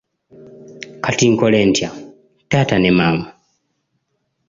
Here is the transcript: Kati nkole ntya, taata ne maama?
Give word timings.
Kati 1.03 1.25
nkole 1.31 1.59
ntya, 1.69 1.89
taata 2.49 2.75
ne 2.79 2.91
maama? 2.97 3.27